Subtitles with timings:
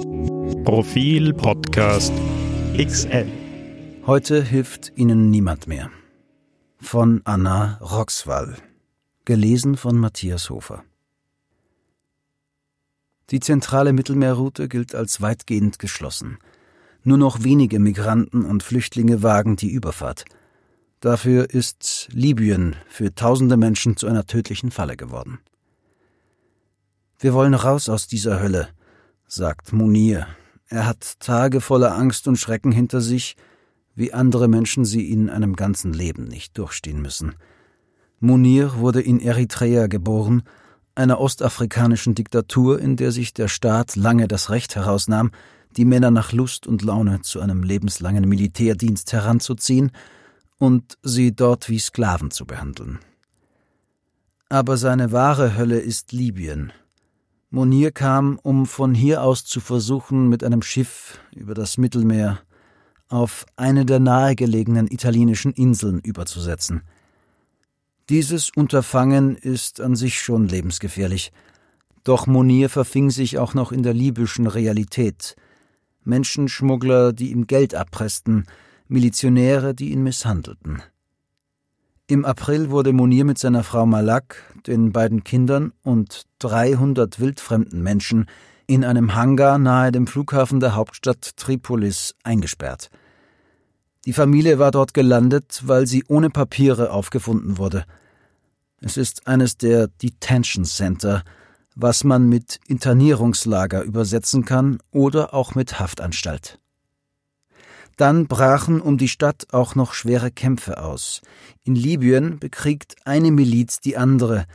[0.00, 2.12] Profil Podcast
[2.78, 3.26] XL.
[4.06, 5.90] Heute hilft Ihnen niemand mehr.
[6.80, 8.56] Von Anna Roxwall.
[9.26, 10.84] Gelesen von Matthias Hofer.
[13.30, 16.38] Die zentrale Mittelmeerroute gilt als weitgehend geschlossen.
[17.04, 20.24] Nur noch wenige Migranten und Flüchtlinge wagen die Überfahrt.
[21.00, 25.40] Dafür ist Libyen für tausende Menschen zu einer tödlichen Falle geworden.
[27.18, 28.70] Wir wollen raus aus dieser Hölle,
[29.32, 30.26] sagt Munir.
[30.66, 33.36] Er hat Tage voller Angst und Schrecken hinter sich,
[33.94, 37.34] wie andere Menschen sie in einem ganzen Leben nicht durchstehen müssen.
[38.18, 40.42] Munir wurde in Eritrea geboren,
[40.94, 45.30] einer ostafrikanischen Diktatur, in der sich der Staat lange das Recht herausnahm,
[45.76, 49.92] die Männer nach Lust und Laune zu einem lebenslangen Militärdienst heranzuziehen
[50.58, 52.98] und sie dort wie Sklaven zu behandeln.
[54.48, 56.72] Aber seine wahre Hölle ist Libyen,
[57.52, 62.38] Monir kam, um von hier aus zu versuchen, mit einem Schiff über das Mittelmeer
[63.08, 66.82] auf eine der nahegelegenen italienischen Inseln überzusetzen.
[68.08, 71.32] Dieses Unterfangen ist an sich schon lebensgefährlich.
[72.04, 75.34] Doch Monir verfing sich auch noch in der libyschen Realität.
[76.04, 78.46] Menschenschmuggler, die ihm Geld abpressten,
[78.86, 80.82] Milizionäre, die ihn misshandelten.
[82.10, 88.26] Im April wurde Munir mit seiner Frau Malak, den beiden Kindern und 300 wildfremden Menschen
[88.66, 92.90] in einem Hangar nahe dem Flughafen der Hauptstadt Tripolis eingesperrt.
[94.06, 97.84] Die Familie war dort gelandet, weil sie ohne Papiere aufgefunden wurde.
[98.80, 101.22] Es ist eines der Detention Center,
[101.76, 106.59] was man mit Internierungslager übersetzen kann oder auch mit Haftanstalt.
[108.00, 111.20] Dann brachen um die Stadt auch noch schwere Kämpfe aus.
[111.64, 114.46] In Libyen bekriegt eine Miliz die andere.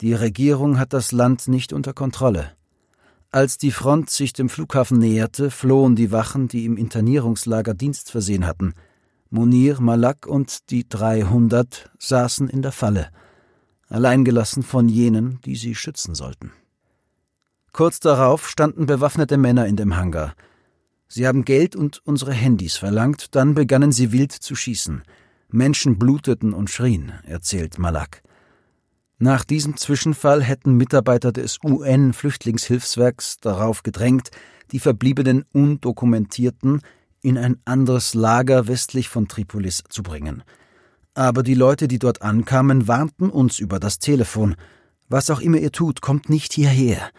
[0.00, 2.52] Die Regierung hat das Land nicht unter Kontrolle.
[3.30, 8.46] Als die Front sich dem Flughafen näherte, flohen die Wachen, die im Internierungslager Dienst versehen
[8.46, 8.72] hatten.
[9.28, 13.10] Munir, Malak und die 300 saßen in der Falle,
[13.90, 16.50] alleingelassen von jenen, die sie schützen sollten.
[17.72, 20.34] Kurz darauf standen bewaffnete Männer in dem Hangar.
[21.08, 25.02] Sie haben Geld und unsere Handys verlangt, dann begannen sie wild zu schießen.
[25.48, 28.22] Menschen bluteten und schrien, erzählt Malak.
[29.18, 34.30] Nach diesem Zwischenfall hätten Mitarbeiter des UN-Flüchtlingshilfswerks darauf gedrängt,
[34.72, 36.82] die verbliebenen Undokumentierten
[37.22, 40.42] in ein anderes Lager westlich von Tripolis zu bringen.
[41.14, 44.54] Aber die Leute, die dort ankamen, warnten uns über das Telefon.
[45.08, 47.10] Was auch immer ihr tut, kommt nicht hierher.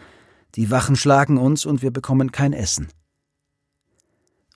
[0.54, 2.88] Die Wachen schlagen uns und wir bekommen kein Essen.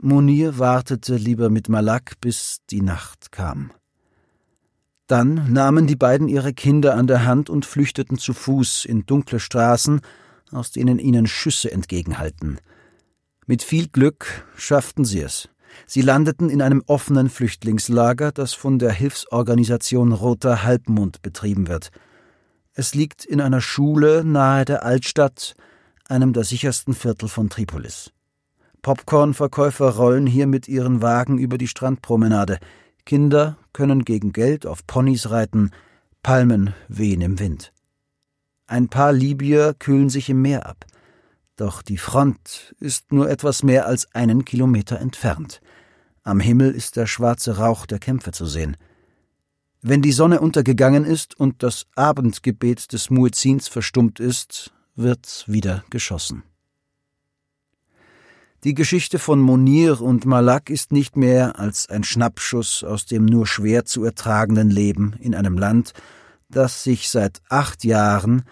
[0.04, 3.70] Munir wartete lieber mit Malak, bis die Nacht kam.
[5.06, 9.38] Dann nahmen die beiden ihre Kinder an der Hand und flüchteten zu Fuß in dunkle
[9.38, 10.00] Straßen,
[10.50, 12.58] aus denen ihnen Schüsse entgegenhalten.
[13.46, 15.48] Mit viel Glück schafften sie es.
[15.86, 21.90] Sie landeten in einem offenen Flüchtlingslager, das von der Hilfsorganisation Roter Halbmond betrieben wird.
[22.74, 25.54] Es liegt in einer Schule nahe der Altstadt,
[26.08, 28.10] einem der sichersten Viertel von Tripolis.
[28.82, 32.58] Popcornverkäufer rollen hier mit ihren Wagen über die Strandpromenade.
[33.06, 35.70] Kinder können gegen Geld auf Ponys reiten,
[36.22, 37.72] Palmen wehen im Wind.
[38.66, 40.84] Ein paar Libyer kühlen sich im Meer ab.
[41.56, 45.60] Doch die Front ist nur etwas mehr als einen Kilometer entfernt.
[46.24, 48.76] Am Himmel ist der schwarze Rauch der Kämpfe zu sehen.
[49.80, 56.44] Wenn die Sonne untergegangen ist und das Abendgebet des Muezzins verstummt ist, wird wieder geschossen.
[58.64, 63.44] Die Geschichte von Monir und Malak ist nicht mehr als ein Schnappschuss aus dem nur
[63.44, 65.94] schwer zu ertragenden Leben in einem Land,
[66.48, 68.44] das sich seit acht Jahren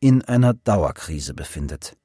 [0.00, 1.96] in einer Dauerkrise befindet.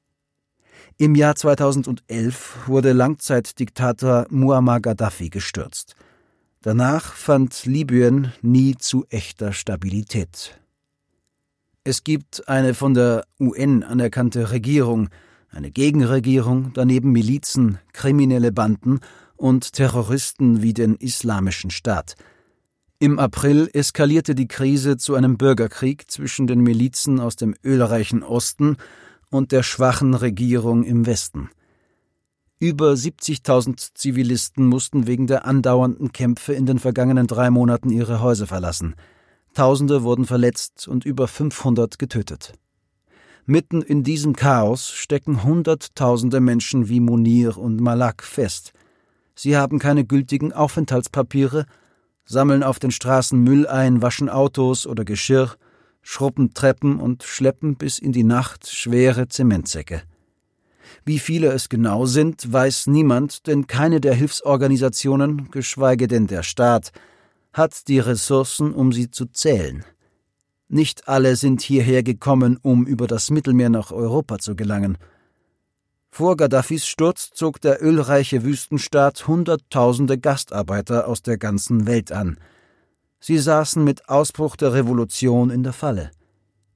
[0.96, 5.96] Im Jahr 2011 wurde Langzeitdiktator Muammar Gaddafi gestürzt.
[6.62, 10.58] Danach fand Libyen nie zu echter Stabilität.
[11.84, 15.10] Es gibt eine von der UN anerkannte Regierung,
[15.50, 19.00] eine Gegenregierung, daneben Milizen, kriminelle Banden
[19.36, 22.14] und Terroristen wie den Islamischen Staat.
[22.98, 28.76] Im April eskalierte die Krise zu einem Bürgerkrieg zwischen den Milizen aus dem ölreichen Osten
[29.30, 31.48] und der schwachen Regierung im Westen.
[32.58, 38.46] Über 70.000 Zivilisten mussten wegen der andauernden Kämpfe in den vergangenen drei Monaten ihre Häuser
[38.46, 38.94] verlassen.
[39.54, 42.52] Tausende wurden verletzt und über 500 getötet.
[43.46, 48.72] Mitten in diesem Chaos stecken Hunderttausende Menschen wie Munir und Malak fest.
[49.34, 51.66] Sie haben keine gültigen Aufenthaltspapiere,
[52.24, 55.56] sammeln auf den Straßen Müll ein, waschen Autos oder Geschirr,
[56.02, 60.02] schrubben Treppen und schleppen bis in die Nacht schwere Zementsäcke.
[61.04, 66.92] Wie viele es genau sind, weiß niemand, denn keine der Hilfsorganisationen, geschweige denn der Staat,
[67.52, 69.84] hat die Ressourcen, um sie zu zählen.
[70.72, 74.98] Nicht alle sind hierher gekommen, um über das Mittelmeer nach Europa zu gelangen.
[76.12, 82.38] Vor Gaddafis Sturz zog der ölreiche Wüstenstaat Hunderttausende Gastarbeiter aus der ganzen Welt an.
[83.18, 86.12] Sie saßen mit Ausbruch der Revolution in der Falle.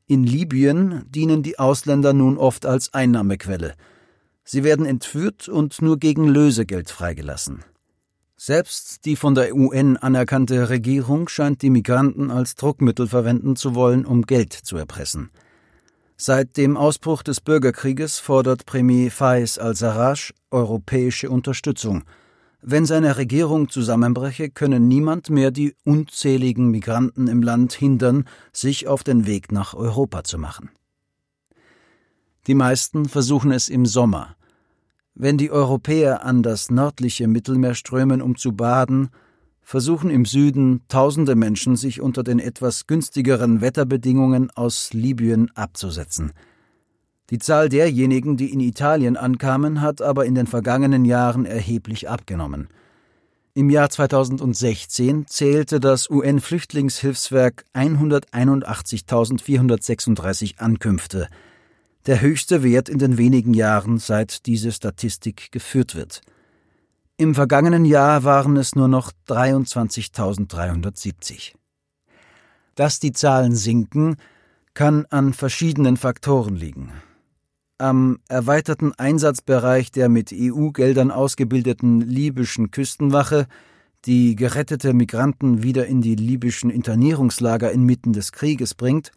[0.08, 3.74] In Libyen dienen die Ausländer nun oft als Einnahmequelle.
[4.42, 7.64] Sie werden entführt und nur gegen Lösegeld freigelassen.
[8.46, 14.04] Selbst die von der UN anerkannte Regierung scheint die Migranten als Druckmittel verwenden zu wollen,
[14.04, 15.30] um Geld zu erpressen.
[16.18, 22.04] Seit dem Ausbruch des Bürgerkrieges fordert Premier Faiz al-Sarraj europäische Unterstützung.
[22.60, 29.02] Wenn seine Regierung zusammenbreche, könne niemand mehr die unzähligen Migranten im Land hindern, sich auf
[29.04, 30.68] den Weg nach Europa zu machen.
[32.46, 34.36] Die meisten versuchen es im Sommer,
[35.14, 39.08] wenn die Europäer an das nördliche Mittelmeer strömen, um zu baden,
[39.62, 46.32] versuchen im Süden tausende Menschen, sich unter den etwas günstigeren Wetterbedingungen aus Libyen abzusetzen.
[47.30, 52.68] Die Zahl derjenigen, die in Italien ankamen, hat aber in den vergangenen Jahren erheblich abgenommen.
[53.54, 61.28] Im Jahr 2016 zählte das UN-Flüchtlingshilfswerk 181.436 Ankünfte–
[62.06, 66.22] der höchste Wert in den wenigen Jahren, seit diese Statistik geführt wird.
[67.16, 71.52] Im vergangenen Jahr waren es nur noch 23.370.
[72.74, 74.16] Dass die Zahlen sinken,
[74.74, 76.90] kann an verschiedenen Faktoren liegen.
[77.78, 83.46] Am erweiterten Einsatzbereich der mit EU-Geldern ausgebildeten libyschen Küstenwache,
[84.04, 89.12] die gerettete Migranten wieder in die libyschen Internierungslager inmitten des Krieges bringt,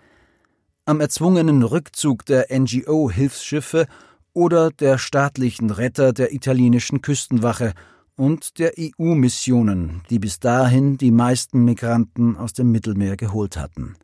[0.87, 3.87] am erzwungenen Rückzug der NGO-Hilfsschiffe
[4.33, 7.73] oder der staatlichen Retter der italienischen Küstenwache
[8.15, 13.95] und der EU-Missionen, die bis dahin die meisten Migranten aus dem Mittelmeer geholt hatten.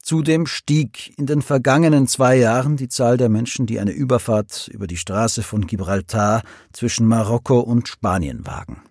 [0.00, 4.86] Zudem stieg in den vergangenen zwei Jahren die Zahl der Menschen, die eine Überfahrt über
[4.86, 6.42] die Straße von Gibraltar
[6.72, 8.82] zwischen Marokko und Spanien wagen.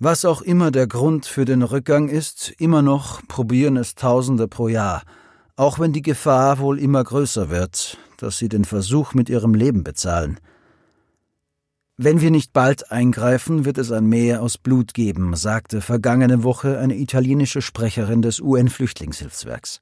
[0.00, 4.66] Was auch immer der Grund für den Rückgang ist, immer noch probieren es Tausende pro
[4.66, 5.02] Jahr,
[5.54, 9.84] auch wenn die Gefahr wohl immer größer wird, dass sie den Versuch mit ihrem Leben
[9.84, 10.40] bezahlen.
[11.96, 16.80] Wenn wir nicht bald eingreifen, wird es ein Meer aus Blut geben, sagte vergangene Woche
[16.80, 19.80] eine italienische Sprecherin des UN-Flüchtlingshilfswerks.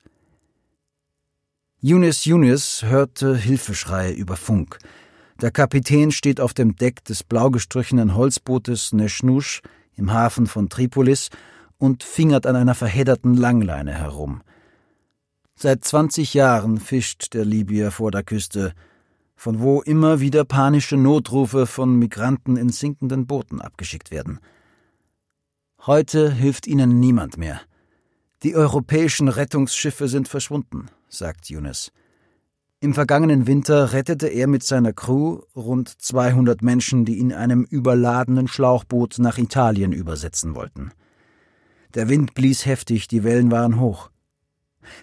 [1.80, 4.78] Yunus Yunus hörte Hilfeschreie über Funk.
[5.40, 9.62] Der Kapitän steht auf dem Deck des blau gestrichenen Holzbootes Neschnusch
[9.96, 11.30] im Hafen von Tripolis
[11.78, 14.42] und fingert an einer verhedderten Langleine herum.
[15.54, 18.72] Seit zwanzig Jahren fischt der Libyer vor der Küste,
[19.36, 24.38] von wo immer wieder panische Notrufe von Migranten in sinkenden Booten abgeschickt werden.
[25.84, 27.60] Heute hilft ihnen niemand mehr.
[28.44, 31.92] Die europäischen Rettungsschiffe sind verschwunden, sagt Yunus.
[32.82, 38.48] Im vergangenen Winter rettete er mit seiner Crew rund 200 Menschen, die in einem überladenen
[38.48, 40.90] Schlauchboot nach Italien übersetzen wollten.
[41.94, 44.10] Der Wind blies heftig, die Wellen waren hoch.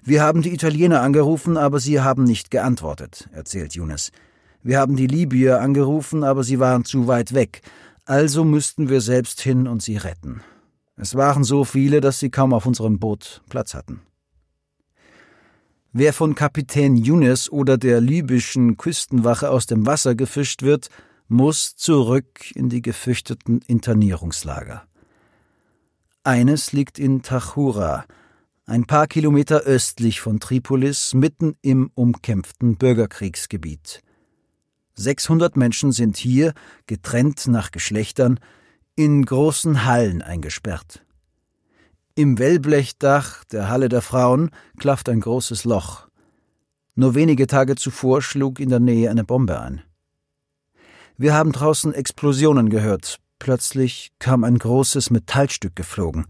[0.04, 4.12] Wir haben die Italiener angerufen, aber sie haben nicht geantwortet, erzählt Younes.
[4.62, 7.62] Wir haben die Libyer angerufen, aber sie waren zu weit weg,
[8.04, 10.42] also müssten wir selbst hin und sie retten.
[10.98, 14.02] Es waren so viele, dass sie kaum auf unserem Boot Platz hatten.
[15.92, 20.90] Wer von Kapitän Younes oder der libyschen Küstenwache aus dem Wasser gefischt wird,
[21.28, 24.84] muss zurück in die gefürchteten Internierungslager.
[26.24, 28.06] Eines liegt in Tachura,
[28.68, 34.04] ein paar Kilometer östlich von Tripolis, mitten im umkämpften Bürgerkriegsgebiet.
[34.94, 36.54] 600 Menschen sind hier,
[36.86, 38.40] getrennt nach Geschlechtern,
[38.96, 41.04] in großen Hallen eingesperrt.
[42.20, 46.10] Im Wellblechdach der Halle der Frauen klafft ein großes Loch.
[46.94, 49.84] Nur wenige Tage zuvor schlug in der Nähe eine Bombe ein.
[51.16, 53.22] Wir haben draußen Explosionen gehört.
[53.40, 56.26] Plötzlich kam ein großes Metallstück geflogen,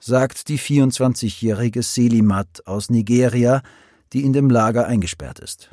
[0.00, 3.62] sagt die 24-jährige Selimat aus Nigeria,
[4.12, 5.70] die in dem Lager eingesperrt ist.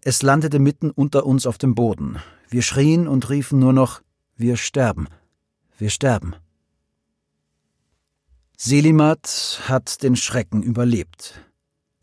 [0.00, 2.16] Es landete mitten unter uns auf dem Boden.
[2.48, 4.00] Wir schrien und riefen nur noch
[4.34, 5.08] Wir sterben,
[5.76, 6.36] wir sterben.
[8.60, 11.40] Selimat hat den Schrecken überlebt.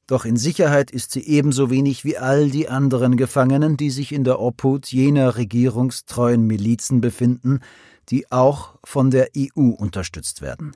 [0.08, 4.24] Doch in Sicherheit ist sie ebenso wenig wie all die anderen Gefangenen, die sich in
[4.24, 7.60] der Obhut jener regierungstreuen Milizen befinden,
[8.08, 10.72] die auch von der EU unterstützt werden.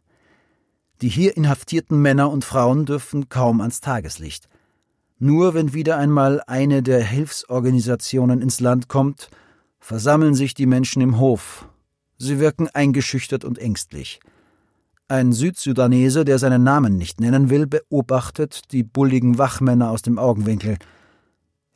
[1.02, 4.50] Die hier inhaftierten Männer und Frauen dürfen kaum ans Tageslicht.
[5.18, 9.30] Nur wenn wieder einmal eine der Hilfsorganisationen ins Land kommt,
[9.80, 11.70] versammeln sich die Menschen im Hof.
[12.18, 14.20] Sie wirken eingeschüchtert und ängstlich.
[15.12, 20.78] Ein Südsudanese, der seinen Namen nicht nennen will, beobachtet die bulligen Wachmänner aus dem Augenwinkel.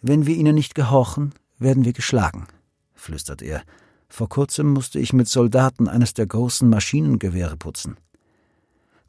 [0.04, 2.46] Wenn wir ihnen nicht gehorchen, werden wir geschlagen,
[2.94, 3.64] flüstert er.
[4.08, 7.98] Vor kurzem musste ich mit Soldaten eines der großen Maschinengewehre putzen.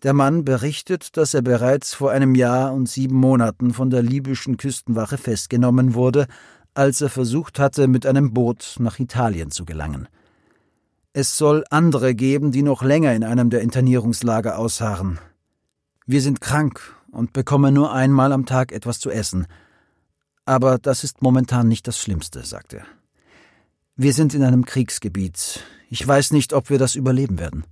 [0.02, 4.56] Der Mann berichtet, dass er bereits vor einem Jahr und sieben Monaten von der libyschen
[4.56, 6.28] Küstenwache festgenommen wurde,
[6.72, 10.08] als er versucht hatte, mit einem Boot nach Italien zu gelangen.
[11.16, 15.20] Es soll andere geben, die noch länger in einem der Internierungslager ausharren.
[16.06, 16.80] Wir sind krank
[17.12, 19.46] und bekommen nur einmal am Tag etwas zu essen.
[20.44, 22.84] Aber das ist momentan nicht das Schlimmste, sagt er.
[23.94, 25.62] Wir sind in einem Kriegsgebiet.
[25.88, 27.62] Ich weiß nicht, ob wir das überleben werden.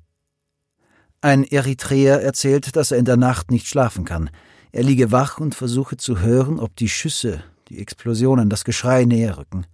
[1.21, 4.31] Ein Eritreer erzählt, dass er in der Nacht nicht schlafen kann.
[4.71, 9.37] Er liege wach und versuche zu hören, ob die Schüsse, die Explosionen, das Geschrei näher
[9.37, 9.67] rücken.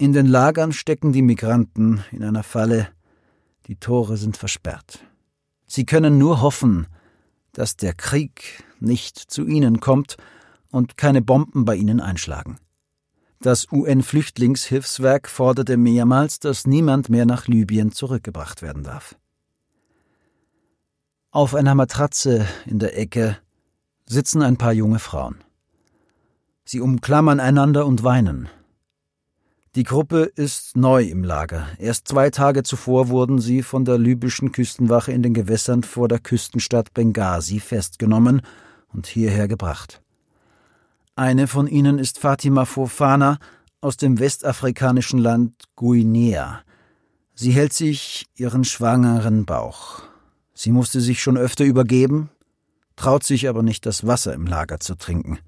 [0.00, 2.88] In den Lagern stecken die Migranten in einer Falle.
[3.66, 5.00] Die Tore sind versperrt.
[5.66, 6.86] Sie können nur hoffen,
[7.52, 10.16] dass der Krieg nicht zu ihnen kommt
[10.70, 12.58] und keine Bomben bei ihnen einschlagen.
[13.40, 19.16] Das UN-Flüchtlingshilfswerk forderte mehrmals, dass niemand mehr nach Libyen zurückgebracht werden darf.
[21.32, 23.36] Auf einer Matratze in der Ecke
[24.06, 25.42] sitzen ein paar junge Frauen.
[26.64, 28.48] Sie umklammern einander und weinen.
[29.78, 31.68] Die Gruppe ist neu im Lager.
[31.78, 36.18] Erst zwei Tage zuvor wurden sie von der libyschen Küstenwache in den Gewässern vor der
[36.18, 38.42] Küstenstadt Benghazi festgenommen
[38.92, 40.02] und hierher gebracht.
[41.14, 43.38] Eine von ihnen ist Fatima Fofana
[43.80, 46.62] aus dem westafrikanischen Land Guinea.
[47.36, 50.02] Sie hält sich ihren schwangeren Bauch.
[50.54, 52.30] Sie musste sich schon öfter übergeben,
[52.96, 55.38] traut sich aber nicht, das Wasser im Lager zu trinken.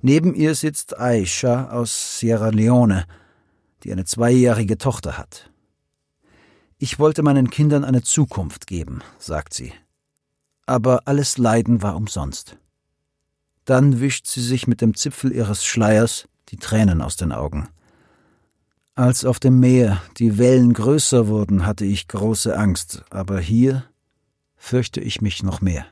[0.00, 3.06] Neben ihr sitzt Aisha aus Sierra Leone,
[3.82, 5.50] die eine zweijährige Tochter hat.
[6.78, 9.72] Ich wollte meinen Kindern eine Zukunft geben, sagt sie.
[10.66, 12.56] Aber alles Leiden war umsonst.
[13.64, 17.68] Dann wischt sie sich mit dem Zipfel ihres Schleiers die Tränen aus den Augen.
[18.94, 23.84] Als auf dem Meer die Wellen größer wurden, hatte ich große Angst, aber hier
[24.56, 25.86] fürchte ich mich noch mehr.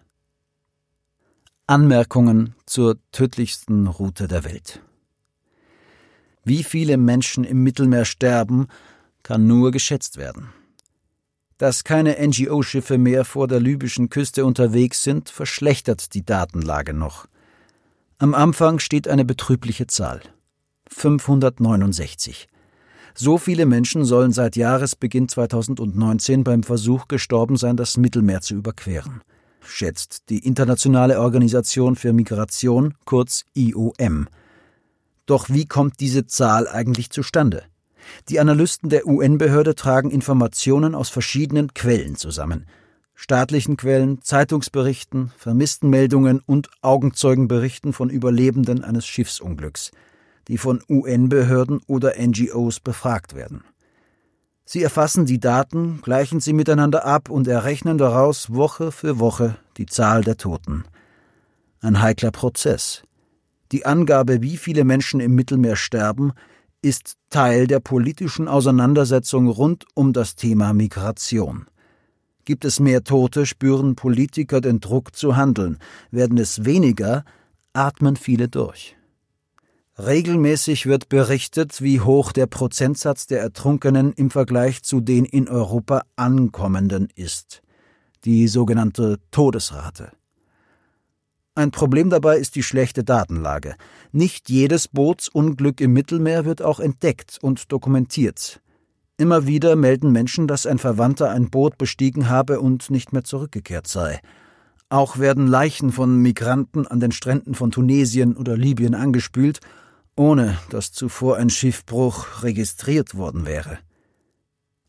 [1.71, 4.83] Anmerkungen zur tödlichsten Route der Welt.
[6.43, 8.67] Wie viele Menschen im Mittelmeer sterben,
[9.23, 10.49] kann nur geschätzt werden.
[11.59, 17.29] Dass keine NGO-Schiffe mehr vor der libyschen Küste unterwegs sind, verschlechtert die Datenlage noch.
[18.19, 20.23] Am Anfang steht eine betrübliche Zahl
[20.89, 22.49] 569.
[23.15, 29.23] So viele Menschen sollen seit Jahresbeginn 2019 beim Versuch gestorben sein, das Mittelmeer zu überqueren,
[29.65, 34.29] schätzt die Internationale Organisation für Migration, kurz IOM.
[35.27, 37.63] Doch wie kommt diese Zahl eigentlich zustande?
[38.29, 42.67] Die Analysten der UN-Behörde tragen Informationen aus verschiedenen Quellen zusammen.
[43.15, 49.91] Staatlichen Quellen, Zeitungsberichten, Vermisstenmeldungen und Augenzeugenberichten von Überlebenden eines Schiffsunglücks–
[50.51, 53.63] die von UN-Behörden oder NGOs befragt werden.
[54.73, 59.87] Sie erfassen die Daten, gleichen sie miteinander ab und errechnen daraus Woche für Woche die
[59.87, 60.85] Zahl der Toten.
[61.81, 63.03] Ein heikler Prozess.
[63.73, 66.35] Die Angabe, wie viele Menschen im Mittelmeer sterben,
[66.83, 71.67] ist Teil der politischen Auseinandersetzung rund um das Thema Migration.
[72.45, 75.79] Gibt es mehr Tote, spüren Politiker den Druck zu handeln.
[76.13, 77.25] Werden es weniger,
[77.73, 78.97] atmen viele durch.
[80.07, 86.05] Regelmäßig wird berichtet, wie hoch der Prozentsatz der Ertrunkenen im Vergleich zu den in Europa
[86.17, 87.61] ankommenden ist,
[88.25, 90.13] die sogenannte Todesrate.
[91.55, 93.75] Ein Problem dabei ist die schlechte Datenlage.
[94.11, 98.63] Nicht jedes Bootsunglück im Mittelmeer wird auch entdeckt und dokumentiert.
[99.19, 103.87] Immer wieder melden Menschen, dass ein Verwandter ein Boot bestiegen habe und nicht mehr zurückgekehrt
[103.87, 104.19] sei.
[104.89, 109.61] Auch werden Leichen von Migranten an den Stränden von Tunesien oder Libyen angespült
[110.17, 113.79] ohne dass zuvor ein Schiffbruch registriert worden wäre.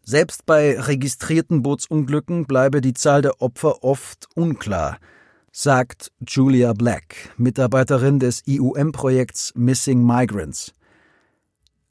[0.04, 4.98] Selbst bei registrierten Bootsunglücken bleibe die Zahl der Opfer oft unklar,
[5.52, 10.74] sagt Julia Black, Mitarbeiterin des IUM-Projekts Missing Migrants.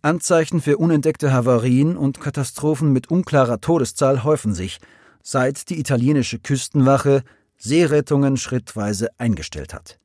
[0.02, 4.80] Anzeichen für unentdeckte Havarien und Katastrophen mit unklarer Todeszahl häufen sich,
[5.22, 7.22] seit die italienische Küstenwache
[7.58, 9.98] Seerettungen schrittweise eingestellt hat.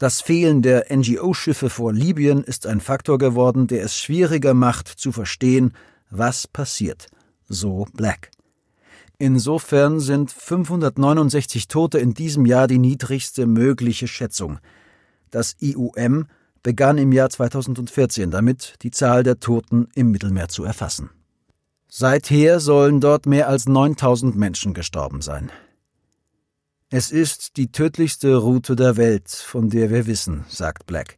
[0.00, 5.12] Das Fehlen der NGO-Schiffe vor Libyen ist ein Faktor geworden, der es schwieriger macht zu
[5.12, 5.74] verstehen,
[6.08, 7.08] was passiert,
[7.50, 8.30] so Black.
[9.18, 14.58] Insofern sind 569 Tote in diesem Jahr die niedrigste mögliche Schätzung.
[15.30, 16.28] Das IUM
[16.62, 21.10] begann im Jahr 2014 damit, die Zahl der Toten im Mittelmeer zu erfassen.
[21.88, 25.52] Seither sollen dort mehr als 9000 Menschen gestorben sein.
[26.92, 31.14] Es ist die tödlichste Route der Welt, von der wir wissen, sagt Black.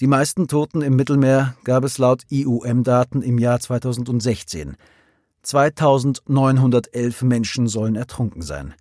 [0.00, 4.78] Die meisten Toten im Mittelmeer gab es laut IUM-Daten im Jahr 2016.
[5.42, 8.72] 2911 Menschen sollen ertrunken sein.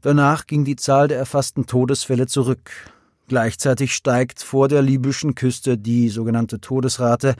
[0.00, 2.70] Danach ging die Zahl der erfassten Todesfälle zurück.
[3.26, 7.34] Gleichzeitig steigt vor der libyschen Küste die sogenannte Todesrate,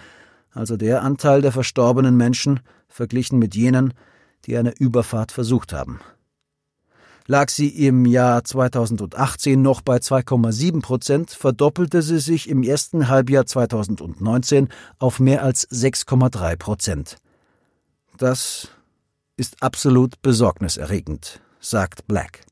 [0.51, 3.95] also der Anteil der verstorbenen Menschen verglichen mit jenen,
[4.47, 6.01] die eine Überfahrt versucht haben.
[7.27, 13.47] Lag sie im Jahr 2018 noch bei 2,7 Prozent, verdoppelte sie sich im ersten Halbjahr
[13.47, 17.17] 2019 auf mehr als 6,3 Prozent.
[18.19, 18.69] Das
[19.37, 22.45] ist absolut besorgniserregend, sagt Black.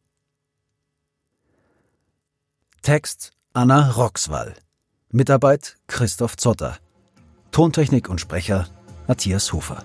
[2.82, 4.54] Text Anna Roxwall.
[5.10, 6.78] Mitarbeit Christoph Zotter.
[7.50, 8.68] Tontechnik und Sprecher
[9.06, 9.84] Matthias Hofer.